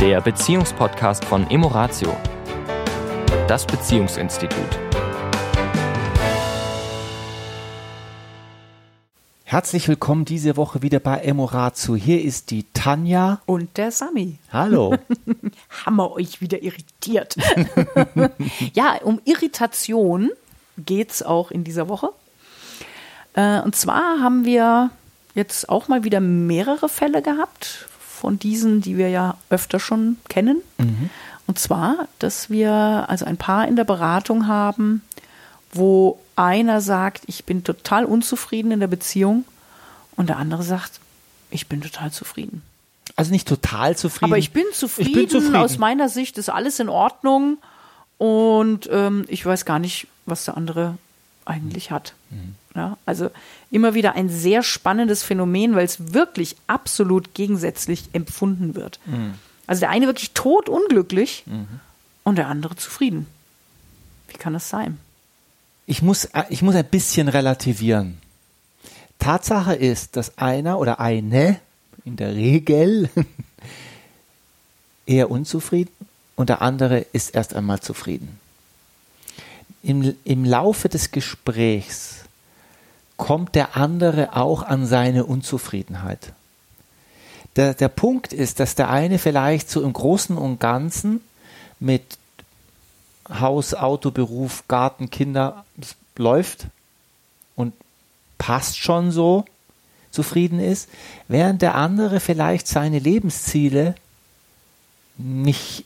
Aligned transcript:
der 0.00 0.22
Beziehungspodcast 0.22 1.26
von 1.26 1.50
Emoratio, 1.50 2.16
das 3.46 3.66
Beziehungsinstitut. 3.66 4.78
Herzlich 9.44 9.88
willkommen 9.88 10.24
diese 10.24 10.56
Woche 10.56 10.80
wieder 10.80 11.00
bei 11.00 11.18
Emoratio. 11.18 11.96
Hier 11.96 12.24
ist 12.24 12.50
die 12.50 12.64
Tanja. 12.72 13.42
Und 13.44 13.76
der 13.76 13.92
Sami. 13.92 14.38
Hallo. 14.50 14.96
Haben 15.84 15.96
wir 15.96 16.12
euch 16.12 16.40
wieder 16.40 16.62
irritiert. 16.62 17.36
ja, 18.72 18.94
um 19.02 19.20
Irritation 19.26 20.30
geht 20.78 21.10
es 21.10 21.22
auch 21.22 21.50
in 21.50 21.62
dieser 21.62 21.90
Woche. 21.90 22.08
Äh, 23.34 23.60
und 23.60 23.76
zwar 23.76 24.22
haben 24.22 24.46
wir 24.46 24.88
jetzt 25.34 25.68
auch 25.68 25.88
mal 25.88 26.04
wieder 26.04 26.20
mehrere 26.20 26.88
Fälle 26.88 27.20
gehabt 27.20 27.89
von 28.20 28.38
diesen, 28.38 28.82
die 28.82 28.98
wir 28.98 29.08
ja 29.08 29.36
öfter 29.48 29.80
schon 29.80 30.18
kennen. 30.28 30.58
Mhm. 30.78 31.08
Und 31.46 31.58
zwar, 31.58 32.06
dass 32.18 32.50
wir 32.50 32.72
also 33.08 33.24
ein 33.24 33.38
Paar 33.38 33.66
in 33.66 33.76
der 33.76 33.84
Beratung 33.84 34.46
haben, 34.46 35.02
wo 35.72 36.20
einer 36.36 36.80
sagt, 36.80 37.22
ich 37.26 37.44
bin 37.44 37.64
total 37.64 38.04
unzufrieden 38.04 38.72
in 38.72 38.80
der 38.80 38.88
Beziehung 38.88 39.44
und 40.16 40.28
der 40.28 40.36
andere 40.36 40.62
sagt, 40.62 41.00
ich 41.50 41.66
bin 41.66 41.80
total 41.80 42.12
zufrieden. 42.12 42.62
Also 43.16 43.32
nicht 43.32 43.48
total 43.48 43.96
zufrieden. 43.96 44.32
Aber 44.32 44.38
ich 44.38 44.52
bin 44.52 44.64
zufrieden. 44.72 45.08
Ich 45.08 45.14
bin 45.14 45.28
zufrieden. 45.28 45.56
Aus 45.56 45.78
meiner 45.78 46.08
Sicht 46.08 46.38
ist 46.38 46.50
alles 46.50 46.78
in 46.78 46.88
Ordnung 46.88 47.58
und 48.18 48.88
ähm, 48.92 49.24
ich 49.28 49.44
weiß 49.44 49.64
gar 49.64 49.78
nicht, 49.78 50.06
was 50.26 50.44
der 50.44 50.56
andere 50.56 50.98
eigentlich 51.46 51.90
hat. 51.90 52.14
Mhm. 52.30 52.54
Ja, 52.80 52.96
also 53.04 53.30
immer 53.70 53.92
wieder 53.92 54.14
ein 54.14 54.30
sehr 54.30 54.62
spannendes 54.62 55.22
Phänomen, 55.22 55.74
weil 55.74 55.84
es 55.84 56.14
wirklich 56.14 56.56
absolut 56.66 57.34
gegensätzlich 57.34 58.04
empfunden 58.14 58.74
wird. 58.74 59.00
Mhm. 59.04 59.34
Also 59.66 59.80
der 59.80 59.90
eine 59.90 60.06
wirklich 60.06 60.32
totunglücklich 60.32 61.42
mhm. 61.44 61.66
und 62.24 62.36
der 62.36 62.48
andere 62.48 62.76
zufrieden. 62.76 63.26
Wie 64.28 64.38
kann 64.38 64.54
das 64.54 64.70
sein? 64.70 64.96
Ich 65.84 66.00
muss, 66.00 66.24
äh, 66.24 66.44
ich 66.48 66.62
muss 66.62 66.74
ein 66.74 66.86
bisschen 66.86 67.28
relativieren. 67.28 68.16
Tatsache 69.18 69.74
ist, 69.74 70.16
dass 70.16 70.38
einer 70.38 70.78
oder 70.78 71.00
eine 71.00 71.60
in 72.06 72.16
der 72.16 72.34
Regel 72.34 73.10
eher 75.04 75.30
unzufrieden 75.30 75.92
und 76.34 76.48
der 76.48 76.62
andere 76.62 77.00
ist 77.12 77.34
erst 77.34 77.52
einmal 77.54 77.80
zufrieden. 77.80 78.40
Im, 79.82 80.14
Im 80.24 80.46
Laufe 80.46 80.88
des 80.88 81.10
Gesprächs 81.10 82.20
kommt 83.20 83.54
der 83.54 83.76
andere 83.76 84.34
auch 84.34 84.62
an 84.62 84.86
seine 84.86 85.26
Unzufriedenheit. 85.26 86.32
Der, 87.56 87.74
der 87.74 87.88
Punkt 87.88 88.32
ist, 88.32 88.60
dass 88.60 88.76
der 88.76 88.88
eine 88.88 89.18
vielleicht 89.18 89.68
so 89.68 89.82
im 89.82 89.92
Großen 89.92 90.38
und 90.38 90.58
Ganzen 90.58 91.20
mit 91.78 92.02
Haus, 93.28 93.74
Auto, 93.74 94.10
Beruf, 94.10 94.64
Garten, 94.68 95.10
Kinder 95.10 95.66
läuft 96.16 96.68
und 97.56 97.74
passt 98.38 98.78
schon 98.78 99.10
so, 99.10 99.44
zufrieden 100.10 100.58
ist, 100.58 100.88
während 101.28 101.60
der 101.60 101.74
andere 101.74 102.20
vielleicht 102.20 102.66
seine 102.68 102.98
Lebensziele 102.98 103.96
nicht 105.18 105.84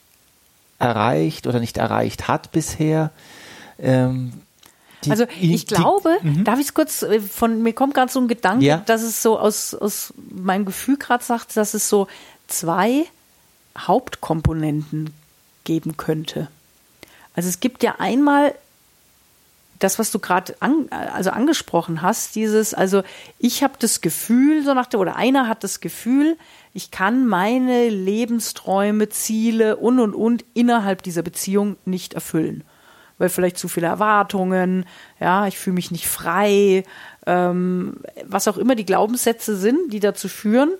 erreicht 0.78 1.48
oder 1.48 1.58
nicht 1.58 1.78
erreicht 1.78 2.28
hat 2.28 2.52
bisher, 2.52 3.10
ähm, 3.80 4.43
die, 5.06 5.10
also 5.10 5.26
ich 5.40 5.66
die, 5.66 5.74
glaube, 5.74 6.18
die, 6.22 6.28
mhm. 6.28 6.44
darf 6.44 6.58
ich 6.58 6.66
es 6.66 6.74
kurz, 6.74 7.02
äh, 7.02 7.20
von 7.20 7.62
mir 7.62 7.72
kommt 7.72 7.94
gerade 7.94 8.10
so 8.10 8.20
ein 8.20 8.28
Gedanke, 8.28 8.64
ja. 8.64 8.78
dass 8.78 9.02
es 9.02 9.22
so 9.22 9.38
aus, 9.38 9.74
aus 9.74 10.14
meinem 10.30 10.64
Gefühl 10.64 10.96
gerade 10.96 11.24
sagt, 11.24 11.56
dass 11.56 11.74
es 11.74 11.88
so 11.88 12.08
zwei 12.46 13.04
Hauptkomponenten 13.76 15.12
geben 15.64 15.96
könnte. 15.96 16.48
Also 17.34 17.48
es 17.48 17.60
gibt 17.60 17.82
ja 17.82 17.96
einmal 17.98 18.54
das, 19.80 19.98
was 19.98 20.10
du 20.10 20.18
gerade 20.18 20.54
an, 20.60 20.86
also 20.90 21.30
angesprochen 21.30 22.00
hast, 22.00 22.36
dieses, 22.36 22.74
also 22.74 23.02
ich 23.38 23.62
habe 23.62 23.74
das 23.78 24.00
Gefühl, 24.00 24.64
so 24.64 24.72
nach 24.72 24.86
der, 24.86 25.00
oder 25.00 25.16
einer 25.16 25.48
hat 25.48 25.64
das 25.64 25.80
Gefühl, 25.80 26.36
ich 26.72 26.90
kann 26.90 27.26
meine 27.26 27.88
Lebensträume, 27.88 29.08
Ziele 29.08 29.76
und 29.76 29.98
und 29.98 30.14
und 30.14 30.44
innerhalb 30.54 31.02
dieser 31.02 31.22
Beziehung 31.22 31.76
nicht 31.84 32.14
erfüllen 32.14 32.64
weil 33.18 33.28
vielleicht 33.28 33.58
zu 33.58 33.68
viele 33.68 33.86
Erwartungen, 33.86 34.86
ja, 35.20 35.46
ich 35.46 35.58
fühle 35.58 35.74
mich 35.74 35.90
nicht 35.90 36.08
frei, 36.08 36.84
ähm, 37.26 37.96
was 38.24 38.48
auch 38.48 38.58
immer 38.58 38.74
die 38.74 38.86
Glaubenssätze 38.86 39.56
sind, 39.56 39.92
die 39.92 40.00
dazu 40.00 40.28
führen, 40.28 40.72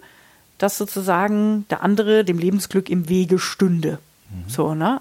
dass 0.59 0.79
sozusagen 0.79 1.67
der 1.71 1.83
andere 1.83 2.25
dem 2.25 2.39
Lebensglück 2.39 2.89
im 2.89 3.09
Wege 3.09 3.39
stünde. 3.39 3.99
Mhm. 4.31 4.49
So, 4.49 4.75
ne? 4.75 5.01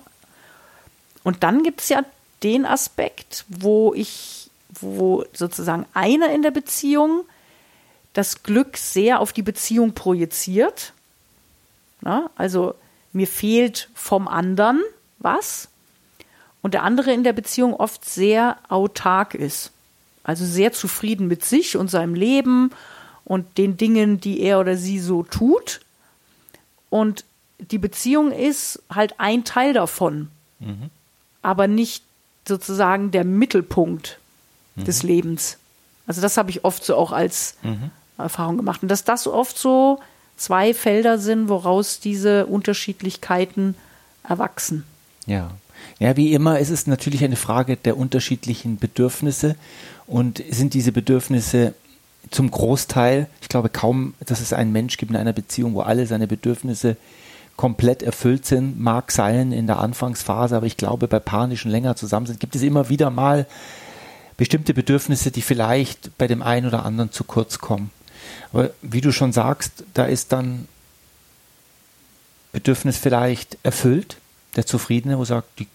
Und 1.23 1.43
dann 1.43 1.63
gibt 1.63 1.81
es 1.81 1.89
ja 1.89 2.03
den 2.43 2.65
Aspekt, 2.65 3.45
wo 3.47 3.93
ich, 3.93 4.49
wo 4.81 5.23
sozusagen 5.33 5.85
einer 5.93 6.31
in 6.33 6.41
der 6.41 6.51
Beziehung 6.51 7.23
das 8.13 8.43
Glück 8.43 8.77
sehr 8.77 9.19
auf 9.19 9.33
die 9.33 9.41
Beziehung 9.41 9.93
projiziert. 9.93 10.93
Na, 12.01 12.29
also 12.35 12.75
mir 13.11 13.27
fehlt 13.27 13.89
vom 13.93 14.27
anderen 14.27 14.81
was 15.19 15.69
und 16.63 16.73
der 16.73 16.81
andere 16.81 17.13
in 17.13 17.23
der 17.23 17.33
Beziehung 17.33 17.75
oft 17.75 18.09
sehr 18.09 18.57
autark 18.69 19.35
ist. 19.35 19.71
Also 20.23 20.45
sehr 20.45 20.71
zufrieden 20.71 21.27
mit 21.27 21.43
sich 21.45 21.77
und 21.77 21.91
seinem 21.91 22.15
Leben 22.15 22.71
und 23.25 23.57
den 23.57 23.77
Dingen, 23.77 24.19
die 24.19 24.39
er 24.39 24.59
oder 24.59 24.77
sie 24.77 24.99
so 24.99 25.23
tut. 25.23 25.81
Und 26.89 27.25
die 27.59 27.77
Beziehung 27.77 28.31
ist 28.31 28.81
halt 28.89 29.19
ein 29.19 29.43
Teil 29.43 29.73
davon, 29.73 30.29
mhm. 30.59 30.89
aber 31.41 31.67
nicht 31.67 32.03
sozusagen 32.47 33.11
der 33.11 33.25
Mittelpunkt 33.25 34.19
mhm. 34.75 34.85
des 34.85 35.03
Lebens. 35.03 35.57
Also 36.07 36.21
das 36.21 36.37
habe 36.37 36.49
ich 36.49 36.63
oft 36.63 36.83
so 36.83 36.95
auch 36.95 37.11
als 37.11 37.57
mhm. 37.61 37.91
Erfahrung 38.17 38.55
gemacht. 38.55 38.81
Und 38.83 38.89
dass 38.89 39.03
das 39.03 39.27
oft 39.27 39.57
so 39.57 39.99
zwei 40.37 40.73
Felder 40.73 41.17
sind, 41.17 41.49
woraus 41.49 41.99
diese 41.99 42.45
Unterschiedlichkeiten 42.45 43.75
erwachsen. 44.23 44.85
Ja. 45.25 45.51
Ja, 45.99 46.17
wie 46.17 46.33
immer 46.33 46.59
ist 46.59 46.69
es 46.69 46.87
natürlich 46.87 47.23
eine 47.23 47.35
Frage 47.35 47.77
der 47.77 47.97
unterschiedlichen 47.97 48.77
Bedürfnisse 48.77 49.55
und 50.07 50.43
sind 50.49 50.73
diese 50.73 50.91
Bedürfnisse 50.91 51.73
zum 52.31 52.49
Großteil, 52.49 53.27
ich 53.41 53.49
glaube 53.49 53.69
kaum, 53.69 54.13
dass 54.25 54.41
es 54.41 54.53
einen 54.53 54.71
Mensch 54.71 54.97
gibt 54.97 55.11
in 55.11 55.17
einer 55.17 55.33
Beziehung, 55.33 55.75
wo 55.75 55.81
alle 55.81 56.07
seine 56.07 56.27
Bedürfnisse 56.27 56.97
komplett 57.55 58.01
erfüllt 58.01 58.45
sind, 58.45 58.79
mag 58.79 59.11
sein 59.11 59.51
in 59.51 59.67
der 59.67 59.79
Anfangsphase, 59.79 60.55
aber 60.55 60.65
ich 60.65 60.77
glaube, 60.77 61.07
bei 61.07 61.19
Paaren, 61.19 61.51
die 61.51 61.57
schon 61.57 61.71
länger 61.71 61.95
zusammen 61.95 62.25
sind, 62.25 62.39
gibt 62.39 62.55
es 62.55 62.63
immer 62.63 62.89
wieder 62.89 63.09
mal 63.09 63.45
bestimmte 64.37 64.73
Bedürfnisse, 64.73 65.29
die 65.31 65.41
vielleicht 65.43 66.17
bei 66.17 66.27
dem 66.27 66.41
einen 66.41 66.67
oder 66.67 66.85
anderen 66.85 67.11
zu 67.11 67.23
kurz 67.23 67.59
kommen. 67.59 67.91
Aber 68.51 68.71
wie 68.81 69.01
du 69.01 69.11
schon 69.11 69.31
sagst, 69.31 69.83
da 69.93 70.05
ist 70.05 70.31
dann 70.31 70.67
Bedürfnis 72.51 72.97
vielleicht 72.97 73.57
erfüllt 73.63 74.17
der 74.55 74.65
Zufriedene, 74.65 75.17
wo 75.17 75.25
sagt, 75.25 75.59
die, 75.59 75.67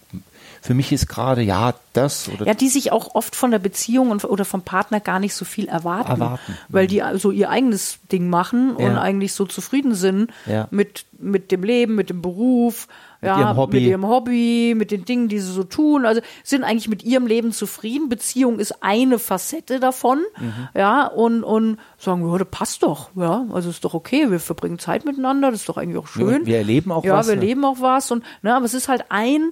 für 0.61 0.73
mich 0.73 0.91
ist 0.91 1.07
gerade 1.07 1.41
ja 1.41 1.73
das 1.93 2.29
oder 2.29 2.45
ja, 2.45 2.53
die 2.53 2.69
sich 2.69 2.91
auch 2.91 3.15
oft 3.15 3.35
von 3.35 3.51
der 3.51 3.59
Beziehung 3.59 4.11
und, 4.11 4.23
oder 4.25 4.45
vom 4.45 4.61
Partner 4.61 4.99
gar 4.99 5.19
nicht 5.19 5.33
so 5.33 5.45
viel 5.45 5.67
erwarten, 5.67 6.11
erwarten. 6.11 6.57
weil 6.67 6.87
die 6.87 7.01
so 7.15 7.31
ihr 7.31 7.49
eigenes 7.49 7.99
Ding 8.11 8.29
machen 8.29 8.75
ja. 8.77 8.87
und 8.87 8.97
eigentlich 8.97 9.33
so 9.33 9.45
zufrieden 9.45 9.95
sind 9.95 10.31
ja. 10.45 10.67
mit 10.71 11.05
mit 11.21 11.51
dem 11.51 11.63
Leben, 11.63 11.95
mit 11.95 12.09
dem 12.09 12.21
Beruf, 12.21 12.87
mit 13.21 13.29
ja, 13.29 13.39
ihrem 13.39 13.57
Hobby. 13.57 13.79
mit 13.79 13.87
ihrem 13.87 14.07
Hobby, 14.07 14.73
mit 14.77 14.91
den 14.91 15.05
Dingen, 15.05 15.27
die 15.27 15.39
sie 15.39 15.51
so 15.51 15.63
tun. 15.63 16.05
Also 16.05 16.21
sind 16.43 16.63
eigentlich 16.63 16.87
mit 16.87 17.03
ihrem 17.03 17.27
Leben 17.27 17.51
zufrieden. 17.51 18.09
Beziehung 18.09 18.59
ist 18.59 18.81
eine 18.81 19.19
Facette 19.19 19.79
davon, 19.79 20.19
mhm. 20.39 20.69
ja, 20.73 21.05
und, 21.07 21.43
und 21.43 21.77
sagen, 21.97 22.29
ja, 22.29 22.37
das 22.37 22.47
passt 22.49 22.83
doch, 22.83 23.09
ja, 23.15 23.45
also 23.51 23.69
ist 23.69 23.83
doch 23.83 23.93
okay, 23.93 24.31
wir 24.31 24.39
verbringen 24.39 24.79
Zeit 24.79 25.05
miteinander, 25.05 25.51
das 25.51 25.61
ist 25.61 25.69
doch 25.69 25.77
eigentlich 25.77 25.97
auch 25.97 26.07
schön. 26.07 26.41
Wir, 26.41 26.45
wir 26.45 26.57
erleben 26.57 26.91
auch 26.91 27.03
ja, 27.03 27.13
was. 27.13 27.27
Ja, 27.27 27.33
wir 27.33 27.41
erleben 27.41 27.65
auch 27.65 27.81
was 27.81 28.11
und, 28.11 28.23
ne, 28.41 28.55
aber 28.55 28.65
es 28.65 28.73
ist 28.73 28.87
halt 28.87 29.05
ein 29.09 29.51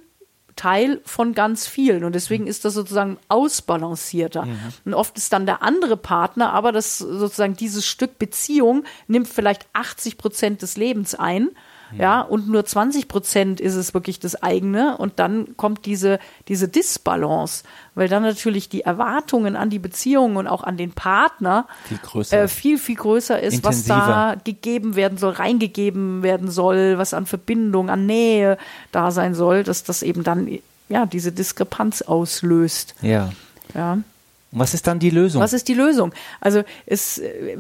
Teil 0.58 1.00
von 1.06 1.34
ganz 1.34 1.68
vielen. 1.68 2.04
Und 2.04 2.14
deswegen 2.14 2.44
mhm. 2.44 2.50
ist 2.50 2.66
das 2.66 2.74
sozusagen 2.74 3.18
ausbalancierter. 3.30 4.46
Mhm. 4.46 4.60
Und 4.84 4.94
oft 4.94 5.18
ist 5.18 5.32
dann 5.32 5.46
der 5.46 5.64
andere 5.64 5.96
Partner, 5.96 6.52
aber 6.52 6.74
das 6.74 6.98
sozusagen 6.98 7.56
dieses 7.56 7.86
Stück 7.86 8.20
Beziehung 8.20 8.84
nimmt 9.08 9.30
vielleicht 9.30 9.66
80 9.72 10.18
Prozent 10.18 10.62
des 10.62 10.76
Lebens 10.76 11.16
ein 11.16 11.52
ja, 11.96 12.22
und 12.22 12.50
nur 12.50 12.66
20 12.66 13.08
Prozent 13.08 13.60
ist 13.60 13.76
es 13.76 13.94
wirklich 13.94 14.20
das 14.20 14.42
eigene 14.42 14.98
und 14.98 15.20
dann 15.20 15.56
kommt 15.58 15.86
diese, 15.86 16.20
diese 16.48 16.68
Disbalance, 16.68 17.64
weil 17.96 18.10
dann 18.10 18.24
natürlich 18.24 18.70
die 18.70 18.82
Erwartungen 18.82 19.56
an 19.56 19.70
die 19.70 19.80
Beziehung 19.80 20.36
und 20.36 20.48
auch 20.48 20.64
an 20.64 20.78
den 20.78 20.92
Partner 20.92 21.68
viel, 21.86 21.98
größer. 21.98 22.44
Äh, 22.44 22.48
viel, 22.48 22.78
viel 22.78 22.96
größer 22.96 23.40
ist, 23.40 23.56
Intensiver. 23.56 23.96
was 23.96 24.08
da 24.08 24.36
gegeben 24.44 24.96
werden 24.96 25.18
soll, 25.18 25.34
reingegeben 25.34 26.24
werden 26.24 26.52
soll, 26.52 26.98
was 26.98 27.14
an 27.14 27.26
Verbindung, 27.26 27.90
an 27.90 28.06
Nähe 28.06 28.58
da 28.92 29.12
sein 29.12 29.34
soll, 29.34 29.64
dass 29.64 29.84
das 29.84 30.04
eben 30.04 30.24
dann 30.24 30.60
ja 30.90 31.06
diese 31.06 31.32
Diskrepanz 31.32 32.02
auslöst. 32.02 32.96
Ja. 33.02 33.32
Ja. 33.74 34.00
Was 34.52 34.74
ist 34.74 34.88
dann 34.88 35.00
die 35.00 35.10
Lösung? 35.10 35.42
Was 35.42 35.54
ist 35.54 35.68
die 35.68 35.74
Lösung? 35.74 36.14
Also 36.40 36.64
es 36.86 37.18
äh, 37.18 37.58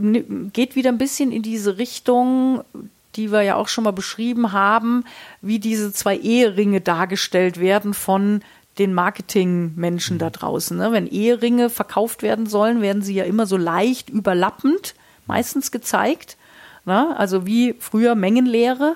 geht 0.53 0.75
wieder 0.75 0.89
ein 0.89 0.97
bisschen 0.97 1.31
in 1.31 1.41
diese 1.41 1.77
Richtung, 1.77 2.63
die 3.15 3.31
wir 3.31 3.42
ja 3.42 3.56
auch 3.56 3.68
schon 3.68 3.83
mal 3.83 3.92
beschrieben 3.92 4.51
haben, 4.51 5.04
wie 5.42 5.59
diese 5.59 5.92
zwei 5.94 6.18
Eheringe 6.18 6.81
dargestellt 6.81 7.59
werden 7.59 7.94
von 7.94 8.42
den 8.77 8.94
Marketingmenschen 8.94 10.19
da 10.19 10.30
draußen. 10.30 10.77
Ne? 10.77 10.92
Wenn 10.92 11.07
Eheringe 11.07 11.69
verkauft 11.69 12.21
werden 12.21 12.45
sollen, 12.45 12.81
werden 12.81 13.01
sie 13.01 13.15
ja 13.15 13.24
immer 13.24 13.45
so 13.45 13.57
leicht 13.57 14.09
überlappend 14.09 14.95
meistens 15.25 15.71
gezeigt. 15.71 16.38
Ne? 16.86 17.18
Also 17.18 17.45
wie 17.45 17.75
früher 17.80 18.15
Mengenlehre, 18.15 18.95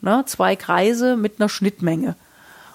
ne? 0.00 0.24
zwei 0.26 0.56
Kreise 0.56 1.16
mit 1.16 1.40
einer 1.40 1.48
Schnittmenge. 1.48 2.16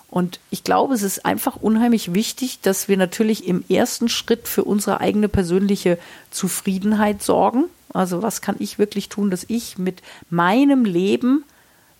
Und 0.09 0.39
ich 0.49 0.63
glaube, 0.63 0.93
es 0.93 1.03
ist 1.03 1.25
einfach 1.25 1.57
unheimlich 1.57 2.13
wichtig, 2.13 2.61
dass 2.61 2.87
wir 2.87 2.97
natürlich 2.97 3.45
im 3.45 3.63
ersten 3.69 4.07
Schritt 4.07 4.47
für 4.47 4.63
unsere 4.63 5.01
eigene 5.01 5.27
persönliche 5.27 5.97
Zufriedenheit 6.31 7.21
sorgen. 7.21 7.65
Also 7.97 8.21
was 8.21 8.41
kann 8.41 8.55
ich 8.59 8.79
wirklich 8.79 9.09
tun, 9.09 9.29
dass 9.29 9.45
ich 9.47 9.77
mit 9.77 10.01
meinem 10.29 10.85
Leben 10.85 11.43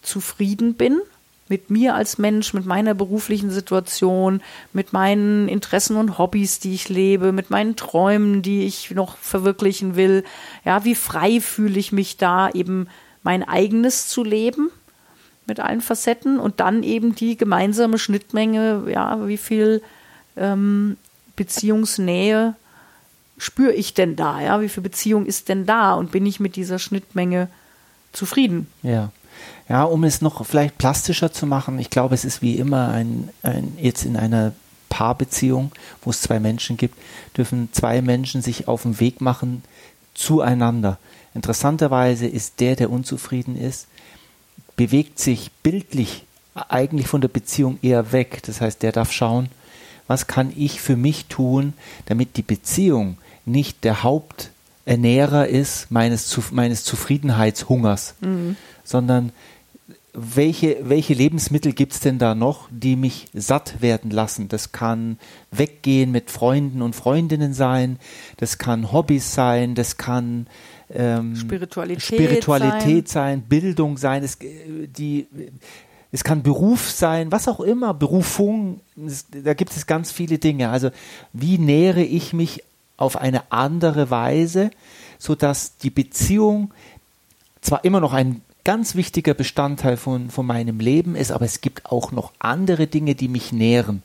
zufrieden 0.02 0.76
bin 0.76 1.02
mit 1.50 1.70
mir 1.70 1.96
als 1.96 2.18
Mensch, 2.18 2.54
mit 2.54 2.66
meiner 2.66 2.94
beruflichen 2.94 3.52
Situation, 3.52 4.42
mit 4.74 4.94
meinen 4.94 5.48
Interessen 5.48 5.96
und 5.96 6.18
Hobbys, 6.18 6.60
die 6.60 6.74
ich 6.74 6.90
lebe, 6.90 7.32
mit 7.32 7.50
meinen 7.50 7.76
Träumen, 7.76 8.42
die 8.42 8.66
ich 8.66 8.92
noch 8.92 9.18
verwirklichen 9.18 9.96
will. 9.96 10.24
Ja, 10.66 10.84
wie 10.84 10.96
frei 10.96 11.40
fühle 11.40 11.80
ich 11.80 11.92
mich 11.92 12.18
da 12.18 12.50
eben 12.50 12.88
mein 13.24 13.48
eigenes 13.48 14.08
zu 14.08 14.24
leben 14.24 14.70
mit 15.46 15.60
allen 15.60 15.82
Facetten 15.82 16.40
und 16.40 16.60
dann 16.60 16.84
eben 16.84 17.16
die 17.16 17.38
gemeinsame 17.38 17.98
Schnittmenge, 17.98 18.84
ja, 18.92 19.26
wie 19.28 19.38
viel 19.38 19.82
ähm, 20.36 20.98
Beziehungsnähe 21.38 22.56
spüre 23.38 23.74
ich 23.74 23.94
denn 23.94 24.16
da, 24.16 24.42
ja, 24.42 24.62
wie 24.62 24.70
viel 24.70 24.84
Beziehung 24.84 25.26
ist 25.26 25.50
denn 25.50 25.66
da 25.66 25.94
und 25.94 26.12
bin 26.12 26.26
ich 26.26 26.40
mit 26.40 26.56
dieser 26.56 26.80
Schnittmenge 26.80 27.50
zufrieden? 28.14 28.68
Ja. 28.84 29.12
Ja, 29.70 29.84
um 29.84 30.04
es 30.04 30.22
noch 30.22 30.46
vielleicht 30.46 30.78
plastischer 30.78 31.32
zu 31.32 31.46
machen, 31.46 31.78
ich 31.78 31.90
glaube, 31.90 32.16
es 32.16 32.26
ist 32.26 32.42
wie 32.42 32.56
immer 32.56 32.90
ein, 32.90 33.30
ein 33.44 33.78
jetzt 33.80 34.06
in 34.06 34.18
einer 34.18 34.54
Paarbeziehung, 34.90 35.72
wo 36.02 36.10
es 36.10 36.22
zwei 36.22 36.40
Menschen 36.40 36.78
gibt, 36.78 36.98
dürfen 37.36 37.70
zwei 37.72 38.02
Menschen 38.02 38.42
sich 38.42 38.68
auf 38.68 38.84
den 38.84 39.00
Weg 39.00 39.22
machen 39.22 39.64
zueinander. 40.14 40.98
Interessanterweise 41.36 42.26
ist 42.26 42.60
der, 42.62 42.76
der 42.76 42.90
unzufrieden 42.90 43.56
ist, 43.56 43.88
bewegt 44.76 45.20
sich 45.20 45.52
bildlich 45.62 46.24
eigentlich 46.70 47.08
von 47.08 47.22
der 47.22 47.28
Beziehung 47.28 47.78
eher 47.82 48.12
weg. 48.12 48.42
Das 48.46 48.62
heißt, 48.62 48.82
der 48.82 48.92
darf 48.92 49.12
schauen, 49.12 49.50
was 50.08 50.28
kann 50.28 50.52
ich 50.56 50.82
für 50.82 50.96
mich 50.96 51.26
tun, 51.26 51.74
damit 52.06 52.38
die 52.38 52.42
Beziehung 52.42 53.18
nicht 53.48 53.84
der 53.84 54.04
Haupternährer 54.04 55.48
ist 55.48 55.92
meines, 55.92 56.38
meines 56.52 56.84
Zufriedenheitshungers, 56.84 58.16
mhm. 58.22 58.56
sondern 58.84 59.32
welche, 60.20 60.78
welche 60.82 61.14
Lebensmittel 61.14 61.74
gibt 61.74 61.94
es 61.94 62.00
denn 62.00 62.18
da 62.18 62.34
noch, 62.34 62.68
die 62.72 62.96
mich 62.96 63.28
satt 63.34 63.82
werden 63.82 64.10
lassen? 64.10 64.48
Das 64.48 64.72
kann 64.72 65.20
Weggehen 65.52 66.12
mit 66.12 66.32
Freunden 66.32 66.82
und 66.82 66.96
Freundinnen 66.96 67.54
sein, 67.54 68.00
das 68.38 68.58
kann 68.58 68.92
Hobbys 68.92 69.36
sein, 69.36 69.76
das 69.76 69.98
kann 69.98 70.48
ähm, 70.90 71.36
Spiritualität, 71.36 72.02
Spiritualität 72.02 73.08
sein. 73.08 73.42
sein. 73.42 73.42
Bildung 73.42 73.98
sein, 73.98 74.24
es, 74.24 74.40
die, 74.40 75.28
es 76.12 76.24
kann 76.24 76.42
Beruf 76.42 76.90
sein, 76.90 77.32
was 77.32 77.48
auch 77.48 77.60
immer, 77.60 77.94
Berufung, 77.94 78.80
es, 79.06 79.28
da 79.30 79.54
gibt 79.54 79.76
es 79.76 79.86
ganz 79.86 80.12
viele 80.12 80.40
Dinge. 80.40 80.70
Also 80.70 80.90
wie 81.32 81.60
nähere 81.60 82.02
ich 82.02 82.34
mich 82.34 82.64
auf 82.98 83.16
eine 83.16 83.52
andere 83.52 84.10
Weise, 84.10 84.72
sodass 85.20 85.78
die 85.78 85.90
Beziehung 85.90 86.74
zwar 87.62 87.86
immer 87.86 88.00
noch 88.00 88.14
ein 88.14 88.42
ganz 88.64 88.96
wichtiger 88.96 89.34
Bestandteil 89.34 89.96
von, 89.96 90.30
von 90.30 90.46
meinem 90.46 90.80
Leben 90.80 91.16
ist, 91.16 91.32
aber 91.32 91.46
es 91.46 91.62
gibt 91.62 91.86
auch 91.86 92.12
noch 92.12 92.34
andere 92.40 92.88
Dinge, 92.88 93.16
die 93.16 93.30
mich 93.30 93.54
nähren. 93.54 94.04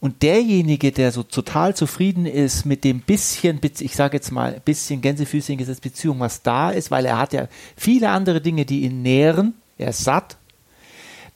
Und 0.00 0.22
derjenige, 0.22 0.92
der 0.92 1.10
so 1.10 1.24
total 1.24 1.74
zufrieden 1.74 2.24
ist 2.24 2.64
mit 2.64 2.84
dem 2.84 3.00
bisschen, 3.00 3.60
ich 3.80 3.96
sage 3.96 4.16
jetzt 4.16 4.30
mal, 4.30 4.60
bisschen 4.64 5.00
Gänsefüßchen 5.00 5.58
gesetzt 5.58 5.82
Beziehung, 5.82 6.20
was 6.20 6.42
da 6.42 6.70
ist, 6.70 6.90
weil 6.90 7.04
er 7.04 7.18
hat 7.18 7.32
ja 7.32 7.48
viele 7.76 8.10
andere 8.10 8.40
Dinge, 8.40 8.64
die 8.64 8.82
ihn 8.82 9.02
nähren, 9.02 9.54
er 9.76 9.90
ist 9.90 10.04
satt, 10.04 10.36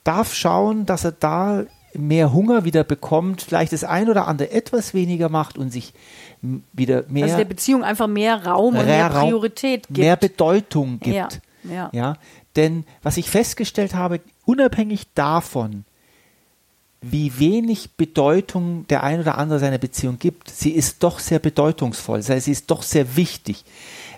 darf 0.03 0.33
schauen, 0.33 0.85
dass 0.85 1.03
er 1.03 1.11
da 1.13 1.65
mehr 1.95 2.33
Hunger 2.33 2.65
wieder 2.65 2.83
bekommt, 2.83 3.41
vielleicht 3.41 3.73
das 3.73 3.83
ein 3.83 4.09
oder 4.09 4.27
andere 4.27 4.51
etwas 4.51 4.93
weniger 4.93 5.29
macht 5.29 5.57
und 5.57 5.71
sich 5.71 5.93
wieder 6.41 7.03
mehr. 7.07 7.25
Also 7.25 7.37
der 7.37 7.45
Beziehung 7.45 7.83
einfach 7.83 8.07
mehr 8.07 8.45
Raum 8.45 8.75
und 8.75 8.85
mehr 8.85 9.09
Priorität 9.09 9.87
gibt. 9.87 9.99
Mehr 9.99 10.15
Bedeutung 10.15 10.99
gibt. 10.99 11.15
Ja. 11.15 11.29
Ja. 11.63 11.89
ja. 11.93 12.17
Denn 12.55 12.85
was 13.01 13.17
ich 13.17 13.29
festgestellt 13.29 13.95
habe, 13.95 14.19
unabhängig 14.45 15.07
davon, 15.15 15.85
wie 17.01 17.37
wenig 17.37 17.91
Bedeutung 17.97 18.87
der 18.87 19.03
ein 19.03 19.19
oder 19.19 19.37
andere 19.37 19.59
seiner 19.59 19.77
Beziehung 19.77 20.19
gibt, 20.19 20.49
sie 20.49 20.71
ist 20.71 21.03
doch 21.03 21.19
sehr 21.19 21.39
bedeutungsvoll, 21.39 22.19
das 22.19 22.29
heißt, 22.29 22.45
sie 22.45 22.51
ist 22.51 22.71
doch 22.71 22.81
sehr 22.81 23.15
wichtig. 23.17 23.65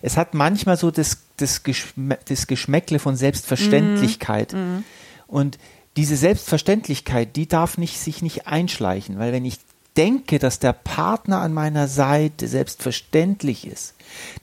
Es 0.01 0.17
hat 0.17 0.35
manchmal 0.35 0.77
so 0.77 0.91
das, 0.91 1.23
das, 1.37 1.63
Geschmä 1.63 2.17
das 2.27 2.45
Geschmäckle 2.45 2.99
von 2.99 3.15
Selbstverständlichkeit. 3.15 4.53
Mhm. 4.53 4.83
Und 5.27 5.57
diese 5.97 6.17
Selbstverständlichkeit, 6.17 7.35
die 7.35 7.47
darf 7.47 7.77
nicht, 7.77 7.99
sich 7.99 8.21
nicht 8.21 8.47
einschleichen, 8.47 9.17
weil 9.19 9.31
wenn 9.31 9.45
ich 9.45 9.59
denke, 9.95 10.39
dass 10.39 10.59
der 10.59 10.73
Partner 10.73 11.39
an 11.39 11.53
meiner 11.53 11.87
Seite 11.87 12.47
selbstverständlich 12.47 13.65
ist. 13.65 13.95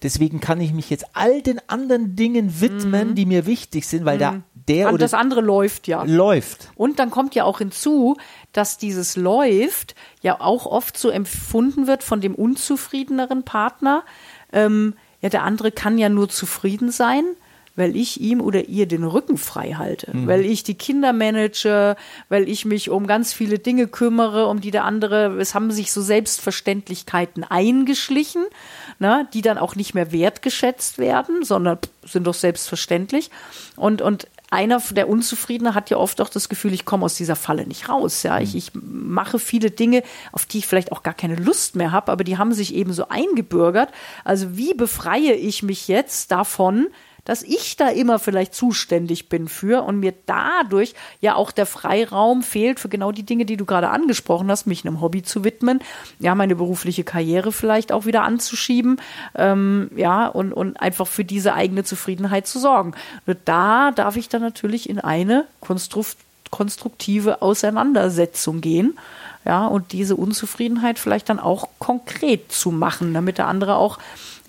Deswegen 0.03 0.41
kann 0.41 0.61
ich 0.61 0.73
mich 0.73 0.91
jetzt 0.91 1.07
all 1.13 1.43
den 1.43 1.61
anderen 1.69 2.17
Dingen 2.17 2.61
widmen, 2.61 3.11
mhm. 3.11 3.15
die 3.15 3.27
mir 3.27 3.47
wichtig 3.47 3.87
sind, 3.87 4.05
weil 4.05 4.17
mhm. 4.17 4.21
da 4.21 4.43
der 4.69 4.89
Und 4.89 4.95
oder 4.95 5.05
das 5.05 5.15
andere 5.15 5.41
läuft 5.41 5.89
ja. 5.89 6.05
Läuft. 6.05 6.71
Und 6.77 6.99
dann 6.99 7.11
kommt 7.11 7.35
ja 7.35 7.45
auch 7.45 7.59
hinzu, 7.59 8.17
dass 8.53 8.79
dieses 8.79 9.17
läuft 9.17 9.95
ja 10.21 10.41
auch 10.41 10.67
oft 10.67 10.97
so 10.97 11.11
empfunden 11.11 11.87
wird 11.87 12.03
von 12.03 12.21
dem 12.21 12.35
unzufriedeneren 12.35 13.43
Partner. 13.43 14.05
Ähm, 14.53 14.95
ja, 15.21 15.29
der 15.29 15.43
andere 15.43 15.73
kann 15.73 15.99
ja 15.99 16.09
nur 16.09 16.29
zufrieden 16.29 16.91
sein, 16.91 17.25
weil 17.77 17.97
ich 17.97 18.21
ihm 18.21 18.41
oder 18.41 18.69
ihr 18.69 18.87
den 18.87 19.05
Rücken 19.05 19.39
frei 19.39 19.75
halte, 19.79 20.15
mhm. 20.15 20.27
weil 20.27 20.45
ich 20.45 20.63
die 20.63 20.75
Kinder 20.75 21.13
manage, 21.13 21.97
weil 22.29 22.49
ich 22.49 22.65
mich 22.65 22.91
um 22.91 23.07
ganz 23.07 23.33
viele 23.33 23.59
Dinge 23.59 23.89
kümmere, 23.89 24.47
um 24.47 24.61
die 24.61 24.71
der 24.71 24.85
andere, 24.85 25.37
es 25.39 25.55
haben 25.55 25.71
sich 25.71 25.93
so 25.93 26.03
Selbstverständlichkeiten 26.03 27.45
eingeschlichen, 27.45 28.45
ne, 28.99 29.27
die 29.33 29.43
dann 29.43 29.59
auch 29.59 29.75
nicht 29.75 29.95
mehr 29.95 30.13
wertgeschätzt 30.13 30.99
werden, 30.99 31.45
sondern 31.45 31.79
sind 32.05 32.27
doch 32.27 32.35
selbstverständlich. 32.35 33.31
Und, 33.77 34.03
und 34.03 34.27
einer 34.53 34.83
der 34.91 35.09
Unzufriedene 35.09 35.75
hat 35.75 35.89
ja 35.89 35.97
oft 35.97 36.21
auch 36.21 36.29
das 36.29 36.51
Gefühl, 36.51 36.75
ich 36.75 36.85
komme 36.85 37.07
aus 37.07 37.15
dieser 37.15 37.37
Falle 37.37 37.67
nicht 37.67 37.89
raus. 37.89 38.23
Ja, 38.23 38.39
ich, 38.39 38.55
ich 38.55 38.73
mache 38.75 39.39
viele 39.39 39.71
Dinge, 39.71 40.03
auf 40.31 40.45
die 40.45 40.59
ich 40.59 40.67
vielleicht 40.67 40.93
auch 40.93 41.03
gar 41.03 41.15
keine 41.15 41.37
Lust 41.37 41.75
mehr 41.75 41.91
habe, 41.91 42.13
aber 42.13 42.23
die 42.23 42.37
haben 42.37 42.53
sich 42.53 42.75
eben 42.75 42.93
so 42.93 43.09
eingebürgert. 43.09 43.89
Also 44.25 44.55
wie 44.55 44.75
befreie 44.75 45.33
ich 45.33 45.63
mich 45.63 45.89
jetzt 45.89 46.31
davon, 46.33 46.89
dass 47.25 47.43
ich 47.43 47.77
da 47.77 47.89
immer 47.89 48.19
vielleicht 48.19 48.55
zuständig 48.55 49.29
bin 49.29 49.49
für 49.49 49.85
und 49.85 50.01
mir 50.01 50.13
dadurch 50.27 50.95
ja 51.21 51.35
auch 51.35 51.53
der 51.53 51.67
Freiraum 51.67 52.43
fehlt 52.43 52.81
für 52.81 52.89
genau 52.89 53.13
die 53.13 53.23
Dinge, 53.23 53.45
die 53.45 53.57
du 53.57 53.65
gerade 53.65 53.91
angesprochen 53.91 54.51
hast, 54.51 54.67
mich 54.67 54.85
einem 54.85 55.01
Hobby 55.01 55.23
zu 55.23 55.45
widmen, 55.45 55.81
ja, 56.19 56.35
meine 56.35 56.57
berufliche 56.57 57.05
Karriere 57.05 57.53
vielleicht 57.53 57.93
auch 57.93 58.07
wieder 58.07 58.23
anzuschieben, 58.23 59.01
ähm, 59.37 59.91
ja, 59.97 60.27
und, 60.27 60.53
und 60.53 60.81
einfach 60.81 61.07
für 61.07 61.25
diese 61.25 61.55
eigene 61.55 61.85
Zufriedenheit 61.85 62.47
zu 62.47 62.59
sorgen. 62.59 62.95
Nur 63.27 63.37
da 63.45 63.93
darf 63.93 64.17
ich 64.17 64.29
dann 64.29 64.43
natürlich 64.43 64.89
in 64.89 64.99
eine 64.99 65.47
konstruktive 66.51 67.41
Auseinandersetzung 67.41 68.61
gehen 68.61 68.99
ja, 69.45 69.67
und 69.67 69.93
diese 69.93 70.17
Unzufriedenheit 70.17 70.99
vielleicht 70.99 71.29
dann 71.29 71.41
auch 71.41 71.69
konkret 71.79 72.53
zu 72.53 72.71
machen, 72.71 73.13
damit 73.15 73.39
der 73.39 73.49
andere 73.49 73.77
auch 73.77 73.99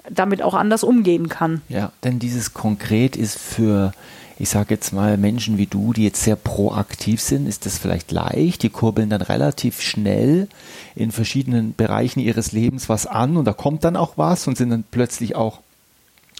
damit 0.09 0.41
auch 0.41 0.53
anders 0.53 0.83
umgehen 0.83 1.29
kann. 1.29 1.61
Ja, 1.69 1.91
denn 2.03 2.19
dieses 2.19 2.53
konkret 2.53 3.15
ist 3.15 3.39
für, 3.39 3.93
ich 4.37 4.49
sage 4.49 4.73
jetzt 4.73 4.91
mal, 4.91 5.17
Menschen 5.17 5.57
wie 5.57 5.67
du, 5.67 5.93
die 5.93 6.03
jetzt 6.03 6.23
sehr 6.23 6.35
proaktiv 6.35 7.21
sind, 7.21 7.47
ist 7.47 7.65
das 7.65 7.77
vielleicht 7.77 8.11
leicht. 8.11 8.63
Die 8.63 8.69
kurbeln 8.69 9.09
dann 9.09 9.21
relativ 9.21 9.81
schnell 9.81 10.47
in 10.95 11.11
verschiedenen 11.11 11.73
Bereichen 11.75 12.19
ihres 12.19 12.51
Lebens 12.51 12.89
was 12.89 13.07
an 13.07 13.37
und 13.37 13.45
da 13.45 13.53
kommt 13.53 13.83
dann 13.83 13.95
auch 13.95 14.17
was 14.17 14.47
und 14.47 14.57
sind 14.57 14.69
dann 14.69 14.83
plötzlich 14.89 15.35
auch 15.35 15.59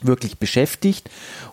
wirklich 0.06 0.38
beschäftigt 0.38 1.10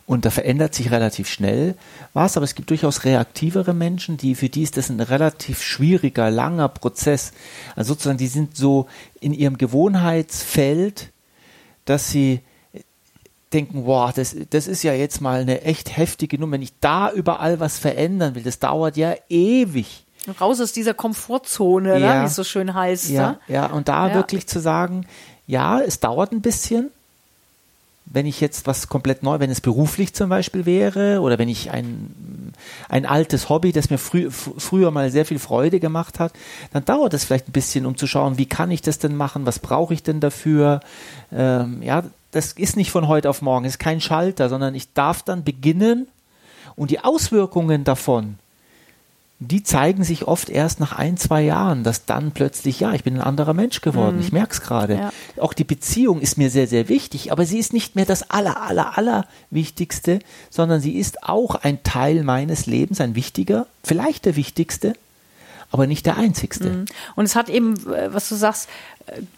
und 0.06 0.24
da 0.24 0.30
verändert 0.30 0.74
sich 0.74 0.90
relativ 0.90 1.28
schnell 1.28 1.76
was, 2.14 2.36
aber 2.36 2.44
es 2.44 2.56
gibt 2.56 2.70
durchaus 2.70 3.04
reaktivere 3.04 3.74
Menschen, 3.74 4.16
die 4.16 4.34
für 4.34 4.48
die 4.48 4.62
ist 4.62 4.76
das 4.76 4.90
ein 4.90 4.98
relativ 4.98 5.62
schwieriger, 5.62 6.32
langer 6.32 6.68
Prozess. 6.68 7.32
Also 7.76 7.92
sozusagen, 7.92 8.18
die 8.18 8.26
sind 8.26 8.56
so 8.56 8.88
in 9.20 9.32
ihrem 9.32 9.56
Gewohnheitsfeld 9.56 11.10
dass 11.90 12.10
sie 12.10 12.40
denken, 13.52 13.84
wow, 13.84 14.12
das, 14.12 14.36
das 14.50 14.68
ist 14.68 14.82
ja 14.84 14.92
jetzt 14.92 15.20
mal 15.20 15.40
eine 15.40 15.62
echt 15.62 15.96
heftige 15.96 16.38
Nummer. 16.38 16.52
Wenn 16.52 16.62
ich 16.62 16.78
da 16.80 17.10
überall 17.10 17.58
was 17.58 17.78
verändern 17.78 18.34
will, 18.34 18.44
das 18.44 18.60
dauert 18.60 18.96
ja 18.96 19.14
ewig. 19.28 20.06
Raus 20.40 20.60
aus 20.60 20.72
dieser 20.72 20.94
Komfortzone, 20.94 21.94
ne, 21.94 22.00
ja, 22.00 22.22
wie 22.22 22.26
es 22.26 22.36
so 22.36 22.44
schön 22.44 22.74
heißt. 22.74 23.10
Ja, 23.10 23.30
ne? 23.30 23.40
ja 23.48 23.66
und 23.66 23.88
da 23.88 24.08
ja. 24.08 24.14
wirklich 24.14 24.46
zu 24.46 24.60
sagen, 24.60 25.06
ja, 25.46 25.80
es 25.80 25.98
dauert 25.98 26.30
ein 26.32 26.42
bisschen, 26.42 26.90
wenn 28.12 28.26
ich 28.26 28.40
jetzt 28.40 28.66
was 28.66 28.88
komplett 28.88 29.22
neu, 29.22 29.38
wenn 29.38 29.50
es 29.50 29.60
beruflich 29.60 30.12
zum 30.14 30.28
Beispiel 30.28 30.66
wäre 30.66 31.20
oder 31.20 31.38
wenn 31.38 31.48
ich 31.48 31.70
ein, 31.70 32.52
ein 32.88 33.06
altes 33.06 33.48
Hobby, 33.48 33.70
das 33.70 33.88
mir 33.88 33.98
frü 33.98 34.30
früher 34.30 34.90
mal 34.90 35.10
sehr 35.12 35.24
viel 35.24 35.38
Freude 35.38 35.78
gemacht 35.78 36.18
hat, 36.18 36.32
dann 36.72 36.84
dauert 36.84 37.14
es 37.14 37.24
vielleicht 37.24 37.48
ein 37.48 37.52
bisschen, 37.52 37.86
um 37.86 37.96
zu 37.96 38.08
schauen, 38.08 38.36
wie 38.36 38.46
kann 38.46 38.72
ich 38.72 38.82
das 38.82 38.98
denn 38.98 39.14
machen, 39.14 39.46
was 39.46 39.60
brauche 39.60 39.94
ich 39.94 40.02
denn 40.02 40.18
dafür. 40.18 40.80
Ähm, 41.32 41.82
ja, 41.82 42.02
das 42.32 42.52
ist 42.52 42.76
nicht 42.76 42.90
von 42.90 43.06
heute 43.06 43.30
auf 43.30 43.42
morgen, 43.42 43.64
es 43.64 43.74
ist 43.74 43.78
kein 43.78 44.00
Schalter, 44.00 44.48
sondern 44.48 44.74
ich 44.74 44.92
darf 44.92 45.22
dann 45.22 45.44
beginnen 45.44 46.08
und 46.74 46.90
die 46.90 47.00
Auswirkungen 47.00 47.84
davon, 47.84 48.38
die 49.42 49.62
zeigen 49.62 50.04
sich 50.04 50.28
oft 50.28 50.50
erst 50.50 50.80
nach 50.80 50.92
ein, 50.92 51.16
zwei 51.16 51.40
Jahren, 51.40 51.82
dass 51.82 52.04
dann 52.04 52.32
plötzlich, 52.32 52.78
ja, 52.80 52.92
ich 52.92 53.04
bin 53.04 53.14
ein 53.16 53.22
anderer 53.22 53.54
Mensch 53.54 53.80
geworden. 53.80 54.16
Mhm. 54.16 54.22
Ich 54.22 54.32
merke 54.32 54.52
es 54.52 54.60
gerade. 54.60 54.94
Ja. 54.94 55.12
Auch 55.38 55.54
die 55.54 55.64
Beziehung 55.64 56.20
ist 56.20 56.36
mir 56.36 56.50
sehr, 56.50 56.66
sehr 56.66 56.90
wichtig, 56.90 57.32
aber 57.32 57.46
sie 57.46 57.58
ist 57.58 57.72
nicht 57.72 57.96
mehr 57.96 58.04
das 58.04 58.28
aller, 58.30 58.60
aller, 58.60 58.98
aller 58.98 59.26
Wichtigste, 59.48 60.18
sondern 60.50 60.82
sie 60.82 60.98
ist 60.98 61.24
auch 61.24 61.54
ein 61.54 61.82
Teil 61.82 62.22
meines 62.22 62.66
Lebens, 62.66 63.00
ein 63.00 63.14
wichtiger, 63.14 63.66
vielleicht 63.82 64.26
der 64.26 64.36
wichtigste, 64.36 64.92
aber 65.70 65.86
nicht 65.86 66.04
der 66.04 66.18
einzigste. 66.18 66.68
Mhm. 66.68 66.84
Und 67.16 67.24
es 67.24 67.34
hat 67.34 67.48
eben, 67.48 67.76
äh, 67.90 68.12
was 68.12 68.28
du 68.28 68.34
sagst, 68.34 68.68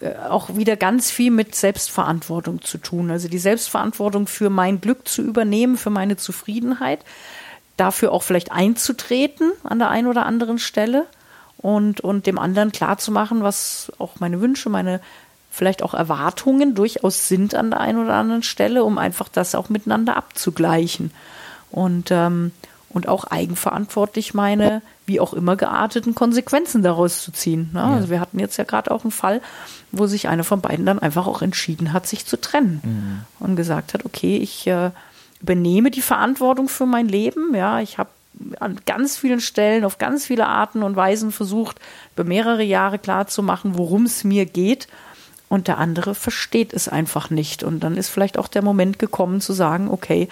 äh, 0.01 0.17
auch 0.29 0.57
wieder 0.57 0.77
ganz 0.77 1.13
viel 1.13 1.31
mit 1.31 1.55
Selbstverantwortung 1.55 2.61
zu 2.61 2.79
tun. 2.79 3.13
Also 3.13 3.29
die 3.29 3.39
Selbstverantwortung 3.39 4.27
für 4.27 4.51
mein 4.51 4.81
Glück 4.81 5.07
zu 5.07 5.23
übernehmen, 5.23 5.77
für 5.77 5.91
meine 5.91 6.17
Zufriedenheit 6.17 7.05
dafür 7.83 8.13
auch 8.13 8.23
vielleicht 8.23 8.53
einzutreten 8.53 9.51
an 9.65 9.81
der 9.81 9.91
einen 9.91 10.07
oder 10.07 10.25
anderen 10.25 10.59
Stelle 10.59 11.07
und, 11.57 12.01
und 12.01 12.27
dem 12.27 12.39
anderen 12.39 12.71
klarzumachen, 12.71 13.43
was 13.43 13.91
auch 13.99 14.21
meine 14.21 14.41
Wünsche, 14.41 14.71
meine 14.71 15.01
vielleicht 15.51 15.83
auch 15.83 15.93
Erwartungen 15.93 16.75
durchaus 16.77 17.27
sind 17.29 17.55
an 17.57 17.71
der 17.71 17.81
einen 17.81 17.99
oder 17.99 18.15
anderen 18.15 18.45
Stelle, 18.45 18.85
um 18.85 18.99
einfach 18.99 19.29
das 19.29 19.55
auch 19.55 19.69
miteinander 19.69 20.17
abzugleichen. 20.17 21.11
Und, 21.71 22.11
ähm, 22.11 22.53
und 22.89 23.09
auch 23.09 23.25
eigenverantwortlich 23.25 24.33
meine, 24.33 24.81
wie 25.07 25.19
auch 25.19 25.35
immer 25.35 25.57
gearteten 25.57 26.15
Konsequenzen 26.15 26.83
daraus 26.83 27.23
zu 27.23 27.33
ziehen. 27.33 27.71
Ne? 27.73 27.81
Ja. 27.81 27.95
Also 27.95 28.11
wir 28.11 28.21
hatten 28.21 28.39
jetzt 28.39 28.59
ja 28.59 28.65
gerade 28.65 28.91
auch 28.91 29.03
einen 29.03 29.11
Fall, 29.11 29.41
wo 29.91 30.07
sich 30.07 30.29
einer 30.29 30.45
von 30.45 30.61
beiden 30.61 30.87
dann 30.87 31.01
einfach 31.01 31.27
auch 31.27 31.43
entschieden 31.43 31.93
hat, 31.93 32.07
sich 32.07 32.27
zu 32.27 32.41
trennen 32.41 32.81
mhm. 32.85 33.45
und 33.45 33.57
gesagt 33.57 33.93
hat, 33.93 34.05
okay, 34.05 34.37
ich 34.37 34.67
äh, 34.67 34.91
übernehme 35.43 35.91
die 35.91 36.03
Verantwortung 36.03 36.69
für 36.69 36.87
mein 36.87 37.09
Leben. 37.09 37.55
Ja, 37.55 37.81
ich 37.81 37.99
habe 37.99 38.11
an 38.61 38.81
ganz 38.87 39.17
vielen 39.17 39.41
Stellen 39.41 39.85
auf 39.85 39.99
ganz 39.99 40.27
viele 40.27 40.47
Arten 40.47 40.83
und 40.83 40.97
Weisen 40.97 41.33
versucht, 41.33 41.79
über 42.15 42.25
mehrere 42.25 42.63
Jahre 42.63 42.99
klarzumachen, 42.99 43.77
worum 43.77 44.05
es 44.05 44.25
mir 44.25 44.47
geht. 44.47 44.89
Und 45.49 45.69
der 45.69 45.79
andere 45.79 46.15
versteht 46.15 46.73
es 46.73 46.89
einfach 46.89 47.29
nicht. 47.29 47.63
Und 47.63 47.81
dann 47.81 47.97
ist 47.97 48.09
vielleicht 48.09 48.39
auch 48.39 48.49
der 48.49 48.63
Moment 48.63 48.99
gekommen 48.99 49.41
zu 49.41 49.53
sagen, 49.53 49.89
okay, 49.89 50.29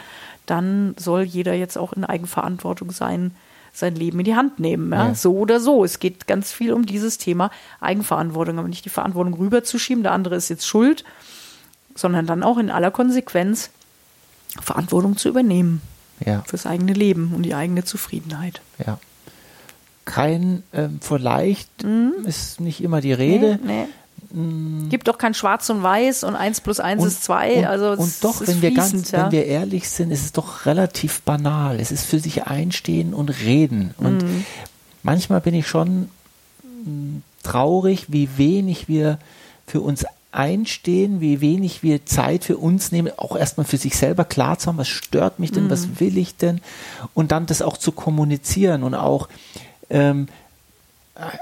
dann 0.46 0.94
soll 0.98 1.22
jeder 1.22 1.54
jetzt 1.54 1.76
auch 1.76 1.92
in 1.92 2.04
Eigenverantwortung 2.04 2.90
sein, 2.90 3.34
sein 3.72 3.94
Leben 3.94 4.20
in 4.20 4.24
die 4.24 4.34
Hand 4.34 4.58
nehmen. 4.58 4.90
Ja? 4.90 5.08
ja? 5.08 5.14
So 5.14 5.36
oder 5.36 5.60
so. 5.60 5.84
Es 5.84 5.98
geht 5.98 6.26
ganz 6.26 6.52
viel 6.52 6.72
um 6.72 6.86
dieses 6.86 7.18
Thema 7.18 7.50
Eigenverantwortung, 7.80 8.58
aber 8.58 8.68
nicht 8.68 8.86
die 8.86 8.90
Verantwortung 8.90 9.34
rüberzuschieben, 9.34 10.02
der 10.02 10.12
andere 10.12 10.36
ist 10.36 10.48
jetzt 10.48 10.66
schuld, 10.66 11.04
sondern 11.94 12.26
dann 12.26 12.42
auch 12.42 12.56
in 12.56 12.70
aller 12.70 12.90
Konsequenz 12.90 13.70
Verantwortung 14.60 15.16
zu 15.16 15.28
übernehmen 15.28 15.82
ja. 16.24 16.42
fürs 16.46 16.66
eigene 16.66 16.92
Leben 16.92 17.32
und 17.34 17.42
die 17.42 17.54
eigene 17.54 17.84
Zufriedenheit. 17.84 18.60
Ja. 18.84 18.98
Kein 20.04 20.62
ähm, 20.72 20.98
vielleicht 21.00 21.84
mhm. 21.84 22.12
ist 22.24 22.60
nicht 22.60 22.82
immer 22.82 23.00
die 23.00 23.12
Rede. 23.12 23.58
Nee, 23.62 23.72
nee. 23.72 23.86
Mhm. 24.32 24.88
Gibt 24.88 25.08
doch 25.08 25.18
kein 25.18 25.34
Schwarz 25.34 25.68
und 25.70 25.82
Weiß 25.82 26.24
und 26.24 26.36
eins 26.36 26.60
plus 26.60 26.80
eins 26.80 27.02
und, 27.02 27.08
ist 27.08 27.24
zwei. 27.24 27.58
Und, 27.58 27.64
also 27.66 27.90
und 27.92 28.24
doch, 28.24 28.46
wenn 28.46 28.62
wir 28.62 28.72
ganz, 28.72 29.10
ja. 29.10 29.24
wenn 29.24 29.32
wir 29.32 29.46
ehrlich 29.46 29.88
sind, 29.88 30.10
ist 30.10 30.24
es 30.24 30.32
doch 30.32 30.66
relativ 30.66 31.22
banal. 31.22 31.80
Es 31.80 31.90
ist 31.90 32.06
für 32.06 32.20
sich 32.20 32.44
einstehen 32.44 33.14
und 33.14 33.30
reden. 33.30 33.94
Und 33.98 34.22
mhm. 34.22 34.44
manchmal 35.02 35.40
bin 35.40 35.54
ich 35.54 35.66
schon 35.66 36.10
mm, 36.84 37.22
traurig, 37.42 38.06
wie 38.08 38.28
wenig 38.36 38.88
wir 38.88 39.18
für 39.66 39.80
uns 39.80 40.04
einstehen, 40.32 41.20
wie 41.20 41.40
wenig 41.40 41.82
wir 41.82 42.06
Zeit 42.06 42.44
für 42.44 42.56
uns 42.56 42.92
nehmen, 42.92 43.12
auch 43.16 43.36
erstmal 43.36 43.66
für 43.66 43.76
sich 43.76 43.96
selber 43.96 44.24
klar 44.24 44.58
zu 44.58 44.68
haben, 44.68 44.78
was 44.78 44.88
stört 44.88 45.38
mich 45.38 45.50
denn, 45.50 45.64
mhm. 45.64 45.70
was 45.70 46.00
will 46.00 46.16
ich 46.18 46.36
denn 46.36 46.60
und 47.14 47.32
dann 47.32 47.46
das 47.46 47.62
auch 47.62 47.76
zu 47.76 47.92
kommunizieren 47.92 48.82
und 48.84 48.94
auch 48.94 49.28
ähm, 49.88 50.28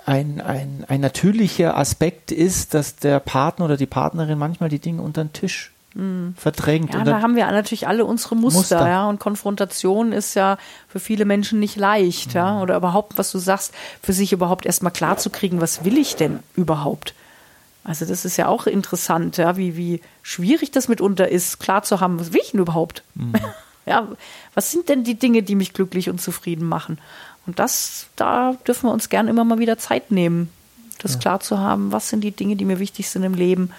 ein, 0.07 0.41
ein, 0.41 0.85
ein 0.89 1.01
natürlicher 1.01 1.77
Aspekt 1.77 2.33
ist, 2.33 2.75
dass 2.75 2.97
der 2.97 3.21
Partner 3.21 3.67
oder 3.67 3.77
die 3.77 3.87
Partnerin 3.87 4.39
manchmal 4.39 4.69
die 4.69 4.79
Dinge 4.79 5.03
unter 5.03 5.23
den 5.23 5.33
Tisch 5.33 5.73
mhm. 5.95 6.35
verdrängt. 6.37 6.95
Ja, 6.95 7.05
da 7.05 7.21
haben 7.21 7.37
wir 7.37 7.47
natürlich 7.47 7.87
alle 7.87 8.05
unsere 8.05 8.37
Muster, 8.37 8.59
Muster, 8.59 8.89
ja. 8.89 9.09
Und 9.09 9.21
Konfrontation 9.21 10.13
ist 10.13 10.35
ja 10.35 10.57
für 10.89 10.99
viele 10.99 11.25
Menschen 11.25 11.61
nicht 11.61 11.77
leicht, 11.77 12.29
mhm. 12.29 12.37
ja. 12.37 12.61
Oder 12.63 12.77
überhaupt, 12.77 13.19
was 13.19 13.31
du 13.31 13.39
sagst, 13.39 13.73
für 14.03 14.13
sich 14.13 14.33
überhaupt 14.33 14.67
erstmal 14.67 14.93
klar 14.93 15.19
zu 15.19 15.31
kriegen, 15.31 15.61
was 15.61 15.85
will 15.85 15.99
ich 15.99 16.17
denn 16.17 16.41
überhaupt? 16.57 17.15
Also 17.89 18.05
das 18.05 18.27
ist 18.27 18.37
ja 18.37 18.49
auch 18.49 18.67
interessant, 18.67 19.39
ja, 19.39 19.57
wie, 19.57 19.75
wie 19.79 20.03
schwierig 20.21 20.71
das 20.71 20.89
mitunter 20.89 21.27
ist, 21.31 21.59
klar 21.59 21.83
zu 21.83 22.01
haben, 22.01 22.21
was 22.21 22.35
will 22.35 22.43
ich 22.45 22.51
denn 22.51 22.61
überhaupt? 22.61 23.03
Mhm. 23.15 23.33
Ja, 23.87 24.07
was 24.53 24.71
sind 24.71 24.91
denn 24.91 25.03
die 25.03 25.15
Dinge, 25.15 25.43
die 25.43 25.55
mich 25.55 25.73
glücklich 25.73 26.11
und 26.11 26.21
zufrieden 26.21 26.69
machen? 26.69 26.99
Und 27.47 27.59
das, 27.59 28.09
da 28.17 28.53
dürfen 28.67 28.87
wir 28.87 28.93
uns 28.93 29.09
gern 29.09 29.29
immer 29.29 29.45
mal 29.45 29.61
wieder 29.61 29.79
Zeit 29.79 30.11
nehmen, 30.11 30.51
das 30.99 31.15
ja. 31.15 31.21
klar 31.21 31.41
zu 31.41 31.59
haben, 31.59 31.91
was 31.91 32.11
sind 32.11 32.21
die 32.21 32.33
Dinge, 32.33 32.55
die 32.57 32.67
mir 32.67 32.81
wichtig 32.81 33.09
sind 33.09 33.23
im 33.23 33.33
Leben, 33.33 33.71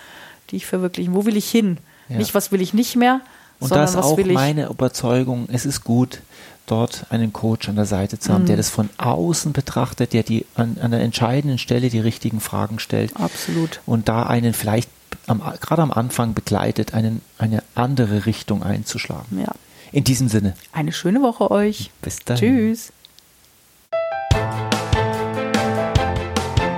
die 0.49 0.55
ich 0.55 0.65
verwirklichen, 0.65 1.13
wo 1.13 1.25
will 1.27 1.37
ich 1.37 1.51
hin? 1.51 1.77
Ja. 2.07 2.17
Nicht, 2.17 2.33
was 2.33 2.51
will 2.51 2.59
ich 2.59 2.73
nicht 2.73 2.95
mehr, 2.95 3.21
und 3.59 3.71
das 3.71 3.91
ist 3.91 3.97
auch 3.97 4.17
meine 4.17 4.67
Überzeugung, 4.67 5.47
es 5.51 5.65
ist 5.65 5.83
gut, 5.83 6.21
dort 6.65 7.05
einen 7.09 7.33
Coach 7.33 7.67
an 7.67 7.75
der 7.75 7.85
Seite 7.85 8.19
zu 8.19 8.31
haben, 8.33 8.43
mhm. 8.43 8.47
der 8.47 8.57
das 8.57 8.69
von 8.69 8.89
außen 8.97 9.53
betrachtet, 9.53 10.13
der 10.13 10.23
die 10.23 10.45
an, 10.55 10.77
an 10.81 10.91
der 10.91 11.01
entscheidenden 11.01 11.57
Stelle 11.57 11.89
die 11.89 11.99
richtigen 11.99 12.39
Fragen 12.39 12.79
stellt. 12.79 13.15
Absolut. 13.15 13.81
Und 13.85 14.07
da 14.07 14.23
einen 14.23 14.53
vielleicht 14.53 14.89
am, 15.27 15.41
gerade 15.59 15.81
am 15.81 15.91
Anfang 15.91 16.33
begleitet, 16.33 16.93
einen, 16.93 17.21
eine 17.37 17.63
andere 17.75 18.25
Richtung 18.25 18.63
einzuschlagen. 18.63 19.41
Ja. 19.41 19.53
In 19.91 20.03
diesem 20.03 20.27
Sinne. 20.27 20.53
Eine 20.71 20.91
schöne 20.91 21.21
Woche 21.21 21.49
euch. 21.49 21.91
Bis 22.01 22.17
dann. 22.23 22.37
Tschüss. 22.37 22.93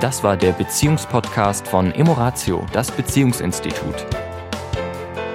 Das 0.00 0.24
war 0.24 0.36
der 0.36 0.52
Beziehungspodcast 0.52 1.68
von 1.68 1.92
Emoratio, 1.92 2.66
das 2.72 2.90
Beziehungsinstitut. 2.90 4.06